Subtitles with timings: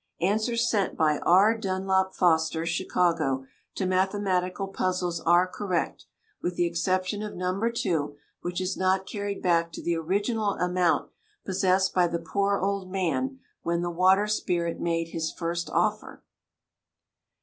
[0.21, 1.55] Answers sent by R.
[1.55, 6.07] Dunlop Foster, Chicago, to mathematical puzzles are correct,
[6.41, 7.69] with the exception of No.
[7.69, 11.11] 2, which is not carried back to the original amount
[11.45, 16.23] possessed by the poor old man when the water spirit made his first offer.